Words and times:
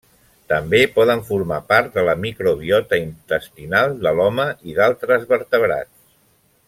També 0.51 0.77
poden 0.93 1.19
formar 1.27 1.59
part 1.73 1.91
de 1.99 2.05
la 2.07 2.15
microbiota 2.23 2.99
intestinal 3.03 3.93
de 4.07 4.15
l'home 4.21 4.47
i 4.73 4.79
d'altres 4.81 5.29
vertebrats. 5.35 5.95